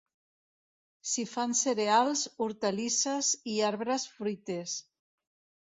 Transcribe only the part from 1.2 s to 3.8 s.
fan cereals, hortalisses i